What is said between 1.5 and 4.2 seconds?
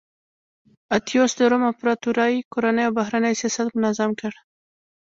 روم امپراتورۍ کورنی او بهرنی سیاست منظم